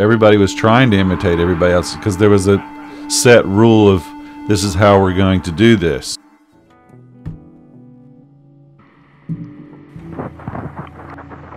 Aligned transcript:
everybody 0.00 0.38
was 0.38 0.54
trying 0.54 0.90
to 0.90 0.96
imitate 0.96 1.38
everybody 1.38 1.74
else 1.74 1.94
because 1.94 2.16
there 2.16 2.30
was 2.30 2.48
a 2.48 2.58
set 3.08 3.44
rule 3.44 3.86
of 3.86 4.02
this 4.48 4.64
is 4.64 4.74
how 4.74 4.98
we're 4.98 5.14
going 5.14 5.42
to 5.42 5.52
do 5.52 5.76
this. 5.76 6.16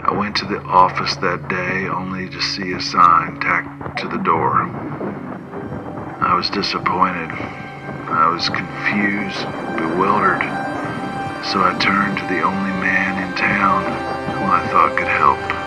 I 0.04 0.12
went 0.12 0.36
to 0.38 0.46
the 0.46 0.60
office 0.60 1.16
that 1.16 1.48
day 1.48 1.88
only 1.88 2.30
to 2.30 2.42
see 2.42 2.74
a 2.74 2.82
sign 2.82 3.40
tacked 3.40 4.00
to 4.00 4.10
the 4.10 4.18
door. 4.18 4.64
I 6.22 6.36
was 6.36 6.50
disappointed. 6.50 7.32
I 7.32 8.30
was 8.30 8.50
confused, 8.50 9.46
bewildered. 9.78 10.44
So 11.46 11.64
I 11.64 11.78
turned 11.80 12.18
to 12.18 12.26
the 12.28 12.42
only 12.42 12.72
man 12.82 13.24
in 13.24 13.36
town 13.38 13.86
who 13.86 14.44
I 14.52 14.68
thought 14.68 14.98
could 14.98 15.08
help. 15.08 15.63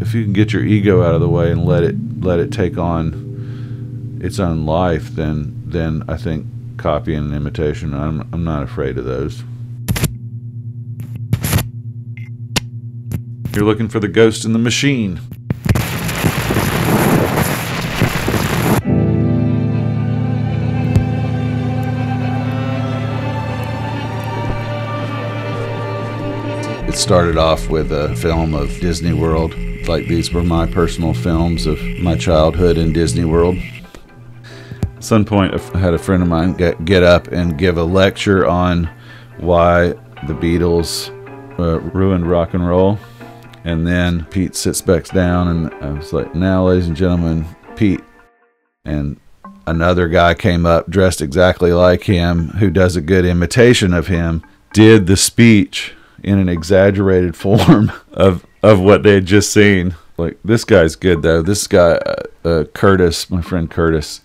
If 0.00 0.12
you 0.12 0.24
can 0.24 0.32
get 0.32 0.52
your 0.52 0.64
ego 0.64 1.02
out 1.02 1.14
of 1.14 1.20
the 1.20 1.28
way 1.28 1.50
and 1.50 1.64
let 1.64 1.82
it 1.82 1.96
let 2.20 2.38
it 2.38 2.52
take 2.52 2.76
on 2.78 4.20
its 4.22 4.38
own 4.38 4.66
life, 4.66 5.08
then 5.10 5.62
then 5.66 6.02
I 6.08 6.16
think 6.16 6.46
copy 6.76 7.14
and 7.14 7.32
imitation. 7.32 7.94
I'm 7.94 8.28
I'm 8.32 8.44
not 8.44 8.62
afraid 8.62 8.98
of 8.98 9.04
those. 9.04 9.42
You're 13.54 13.64
looking 13.64 13.88
for 13.88 14.00
the 14.00 14.08
ghost 14.08 14.44
in 14.44 14.52
the 14.52 14.58
machine. 14.58 15.20
It 26.88 26.98
started 26.98 27.36
off 27.36 27.68
with 27.68 27.92
a 27.92 28.14
film 28.16 28.54
of 28.54 28.68
Disney 28.80 29.12
World. 29.12 29.54
Like 29.88 30.06
these 30.06 30.32
were 30.32 30.42
my 30.42 30.66
personal 30.66 31.12
films 31.12 31.66
of 31.66 31.82
my 32.00 32.16
childhood 32.16 32.78
in 32.78 32.92
Disney 32.92 33.24
World. 33.24 33.58
At 34.96 35.04
some 35.04 35.24
point, 35.24 35.54
I 35.74 35.78
had 35.78 35.92
a 35.92 35.98
friend 35.98 36.22
of 36.22 36.28
mine 36.28 36.54
get, 36.54 36.84
get 36.86 37.02
up 37.02 37.28
and 37.28 37.58
give 37.58 37.76
a 37.76 37.84
lecture 37.84 38.46
on 38.46 38.88
why 39.38 39.88
the 40.26 40.32
Beatles 40.32 41.10
uh, 41.58 41.80
ruined 41.80 42.28
rock 42.28 42.54
and 42.54 42.66
roll. 42.66 42.98
And 43.64 43.86
then 43.86 44.24
Pete 44.26 44.54
sits 44.54 44.80
back 44.80 45.04
down, 45.08 45.48
and 45.48 45.74
I 45.84 45.90
was 45.92 46.12
like, 46.12 46.34
Now, 46.34 46.68
ladies 46.68 46.88
and 46.88 46.96
gentlemen, 46.96 47.46
Pete. 47.76 48.02
And 48.86 49.20
another 49.66 50.08
guy 50.08 50.34
came 50.34 50.64
up 50.64 50.88
dressed 50.88 51.20
exactly 51.20 51.72
like 51.72 52.04
him, 52.04 52.48
who 52.48 52.70
does 52.70 52.96
a 52.96 53.00
good 53.00 53.24
imitation 53.24 53.92
of 53.92 54.06
him, 54.06 54.42
did 54.72 55.06
the 55.06 55.16
speech 55.16 55.94
in 56.22 56.38
an 56.38 56.48
exaggerated 56.48 57.36
form 57.36 57.92
of 58.12 58.46
of 58.64 58.80
what 58.80 59.02
they 59.02 59.14
had 59.14 59.26
just 59.26 59.52
seen. 59.52 59.94
Like 60.16 60.38
this 60.44 60.64
guy's 60.64 60.96
good 60.96 61.22
though. 61.22 61.42
This 61.42 61.66
guy, 61.66 61.92
uh, 61.92 62.22
uh, 62.44 62.64
Curtis, 62.72 63.30
my 63.30 63.42
friend 63.42 63.70
Curtis. 63.70 64.22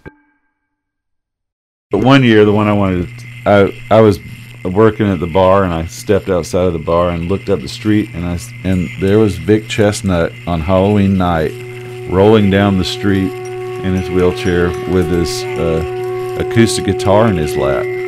But 1.92 2.04
one 2.06 2.24
year, 2.24 2.46
the 2.46 2.54
one 2.54 2.68
I 2.68 2.74
wanted, 2.74 3.10
I 3.46 3.74
I 3.92 4.02
was 4.02 4.20
working 4.64 5.08
at 5.08 5.20
the 5.20 5.28
bar 5.28 5.64
and 5.64 5.74
I 5.74 5.86
stepped 5.88 6.30
outside 6.30 6.68
of 6.68 6.74
the 6.74 6.80
bar 6.80 7.10
and 7.10 7.28
looked 7.28 7.50
up 7.50 7.60
the 7.60 7.68
street 7.68 8.10
and 8.14 8.26
I 8.26 8.40
and 8.64 8.88
there 9.02 9.20
was 9.20 9.38
Vic 9.38 9.64
Chesnutt 9.64 10.48
on 10.48 10.62
Halloween 10.62 11.18
night, 11.18 11.52
rolling 12.10 12.50
down 12.50 12.78
the 12.78 12.86
street 12.86 13.34
in 13.34 13.96
his 13.96 14.10
wheelchair 14.10 14.70
with 14.90 15.10
his 15.10 15.44
uh, 15.60 16.38
acoustic 16.40 16.86
guitar 16.86 17.28
in 17.28 17.38
his 17.38 17.58
lap. 17.58 17.99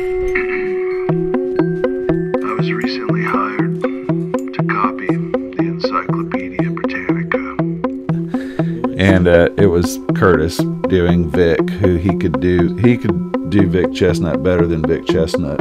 Encyclopedia 5.72 6.70
Britannica. 6.70 7.56
and 8.98 9.26
uh, 9.26 9.48
it 9.56 9.66
was 9.66 9.98
Curtis 10.14 10.58
doing 10.88 11.30
Vic, 11.30 11.70
who 11.70 11.96
he 11.96 12.14
could 12.18 12.40
do. 12.40 12.76
He 12.76 12.98
could 12.98 13.50
do 13.50 13.66
Vic 13.68 13.86
Chesnutt 13.86 14.42
better 14.42 14.66
than 14.66 14.82
Vic 14.82 15.04
Chesnutt. 15.06 15.60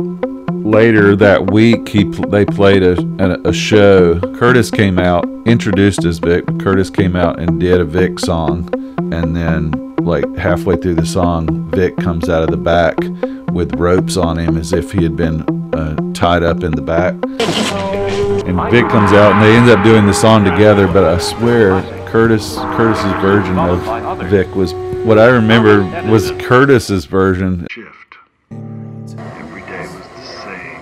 Later 0.66 1.16
that 1.16 1.50
week, 1.50 1.88
he 1.88 2.04
they 2.04 2.46
played 2.46 2.84
a, 2.84 3.00
a 3.20 3.50
a 3.50 3.54
show. 3.54 4.20
Curtis 4.36 4.70
came 4.70 5.00
out, 5.00 5.26
introduced 5.46 6.04
as 6.04 6.20
Vic. 6.20 6.46
Curtis 6.60 6.90
came 6.90 7.16
out 7.16 7.40
and 7.40 7.58
did 7.58 7.80
a 7.80 7.86
Vic 7.86 8.20
song, 8.20 8.70
and 9.14 9.34
then 9.34 9.96
like 9.98 10.26
halfway 10.36 10.76
through 10.76 10.96
the 10.96 11.06
song, 11.06 11.72
Vic 11.72 11.96
comes 11.98 12.28
out 12.28 12.44
of 12.44 12.50
the 12.52 12.58
back 12.58 12.98
with 13.54 13.74
ropes 13.76 14.18
on 14.18 14.38
him 14.38 14.58
as 14.58 14.74
if 14.74 14.92
he 14.92 15.04
had 15.04 15.16
been 15.16 15.42
uh, 15.74 15.96
tied 16.22 16.44
up 16.44 16.64
in 16.64 16.72
the 16.72 16.82
back. 16.84 17.14
And 18.46 18.72
Vic 18.72 18.88
comes 18.90 19.12
out, 19.12 19.34
and 19.34 19.42
they 19.44 19.56
end 19.56 19.72
up 19.72 19.84
doing 19.84 20.06
the 20.06 20.14
song 20.14 20.46
together. 20.46 20.86
But 20.86 21.04
I 21.04 21.18
swear, 21.18 21.82
Curtis 22.08 22.58
Curtis's 22.76 23.12
version 23.24 23.58
of 23.58 24.20
Vic 24.30 24.54
was 24.54 24.76
what 25.04 25.18
I 25.18 25.26
remember 25.26 25.82
was 26.12 26.30
Curtis's 26.34 27.06
version. 27.06 27.66
Shift. 27.72 28.18
Every 28.52 29.62
day 29.62 29.82
was 29.82 30.08
the 30.16 30.22
same. 30.22 30.82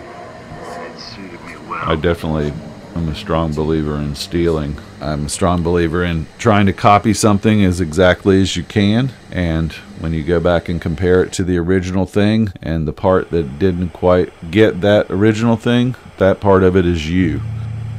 and 0.65 0.93
It 0.93 0.99
suited 0.99 1.41
me 1.45 1.55
well. 1.69 1.89
I 1.89 1.95
definitely 1.95 2.51
am 2.99 3.07
a 3.07 3.15
strong 3.15 3.53
believer 3.53 3.95
in 3.95 4.13
stealing. 4.13 4.77
I'm 4.99 5.27
a 5.27 5.29
strong 5.29 5.63
believer 5.63 6.03
in 6.03 6.27
trying 6.37 6.65
to 6.65 6.73
copy 6.73 7.13
something 7.13 7.63
as 7.63 7.79
exactly 7.79 8.41
as 8.41 8.57
you 8.57 8.63
can. 8.63 9.11
And 9.31 9.71
when 9.99 10.13
you 10.13 10.23
go 10.23 10.41
back 10.41 10.67
and 10.67 10.81
compare 10.81 11.23
it 11.23 11.31
to 11.33 11.45
the 11.45 11.57
original 11.57 12.05
thing 12.05 12.51
and 12.61 12.85
the 12.87 12.93
part 12.93 13.29
that 13.31 13.57
didn't 13.57 13.91
quite 13.91 14.51
get 14.51 14.81
that 14.81 15.09
original 15.09 15.55
thing, 15.55 15.95
that 16.17 16.41
part 16.41 16.63
of 16.63 16.75
it 16.75 16.85
is 16.85 17.09
you. 17.09 17.41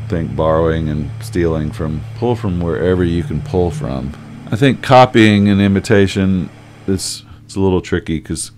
think 0.08 0.34
borrowing 0.36 0.88
and 0.88 1.08
stealing 1.22 1.70
from 1.70 2.02
pull 2.16 2.34
from 2.34 2.60
wherever 2.60 3.04
you 3.04 3.22
can 3.22 3.40
pull 3.40 3.70
from. 3.70 4.12
I 4.50 4.56
think 4.56 4.82
copying 4.82 5.48
and 5.48 5.60
imitation 5.60 6.50
is 6.86 7.24
it's 7.44 7.54
a 7.54 7.60
little 7.60 7.80
tricky 7.80 8.18
because 8.18 8.50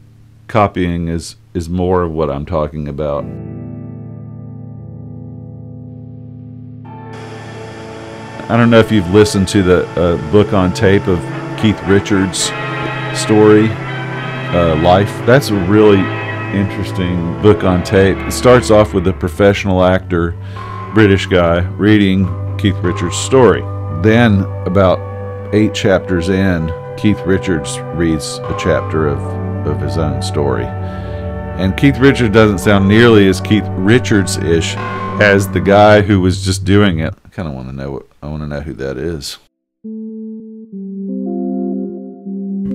copying 0.49 1.09
is 1.09 1.37
is 1.55 1.69
more 1.69 2.03
of 2.03 2.11
what 2.11 2.31
I'm 2.31 2.47
talking 2.47 2.89
about. 2.89 3.25
I 8.53 8.59
don't 8.59 8.69
know 8.69 8.81
if 8.81 8.93
you've 8.93 9.09
listened 9.15 9.49
to 9.49 9.63
the 9.63 9.87
uh, 9.99 10.31
book 10.31 10.53
on 10.53 10.75
tape 10.75 11.07
of 11.09 11.19
Keith 11.59 11.83
Richards' 11.85 12.51
story, 13.19 13.71
uh, 13.71 14.79
Life. 14.83 15.09
That's 15.25 15.49
a 15.49 15.55
really 15.55 16.01
interesting 16.55 17.41
book 17.41 17.65
on 17.65 17.83
tape. 17.83 18.19
It 18.19 18.31
starts 18.31 18.71
off 18.71 18.93
with 18.93 19.07
a 19.07 19.15
professional 19.15 19.83
actor, 19.83 20.37
British 20.93 21.25
guy, 21.25 21.61
reading 21.79 22.27
Keith 22.59 22.77
Richards' 22.83 23.17
story. 23.17 23.63
Then, 24.03 24.43
about 24.67 24.99
eight 25.55 25.73
chapters 25.73 26.29
in, 26.29 26.71
Keith 26.99 27.21
Richards 27.21 27.79
reads 27.95 28.37
a 28.37 28.55
chapter 28.61 29.09
of, 29.09 29.19
of 29.67 29.81
his 29.81 29.97
own 29.97 30.21
story. 30.21 30.67
And 31.63 31.77
Keith 31.77 31.97
Richards 31.99 32.35
doesn't 32.35 32.59
sound 32.59 32.89
nearly 32.89 33.29
as 33.29 33.41
Keith 33.41 33.63
Richards 33.69 34.37
ish 34.37 34.75
as 35.21 35.49
the 35.49 35.61
guy 35.61 36.03
who 36.03 36.21
was 36.21 36.45
just 36.45 36.65
doing 36.65 36.99
it. 36.99 37.15
I 37.25 37.29
kind 37.29 37.47
of 37.47 37.55
want 37.55 37.69
to 37.69 37.73
know 37.73 37.93
what 37.93 38.07
I 38.21 38.27
want 38.27 38.43
to 38.43 38.49
know 38.49 38.63
who 38.63 38.73
that 38.73 38.97
is. 38.97 39.39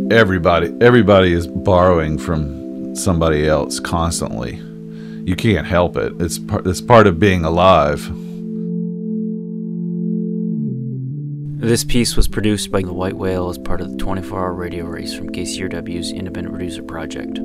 Everybody, 0.10 0.74
everybody 0.80 1.34
is 1.34 1.48
borrowing 1.48 2.18
from 2.18 2.96
somebody 2.96 3.46
else 3.46 3.78
constantly. 3.82 4.56
You 5.26 5.36
can't 5.36 5.68
help 5.68 5.98
it. 5.98 6.14
It's 6.22 6.40
part. 6.40 6.66
It's 6.66 6.80
part 6.80 7.08
of 7.08 7.20
being 7.20 7.44
alive. 7.44 8.10
This 11.60 11.84
piece 11.84 12.16
was 12.16 12.30
produced 12.30 12.72
by 12.72 12.84
The 12.84 12.94
White 12.94 13.18
Whale 13.18 13.50
as 13.50 13.58
part 13.58 13.82
of 13.82 13.92
the 13.92 13.98
24 13.98 14.40
hour 14.40 14.54
radio 14.54 14.86
race 14.86 15.14
from 15.14 15.30
KCRW's 15.30 16.14
Independent 16.14 16.56
Producer 16.56 16.84
Project. 16.84 17.42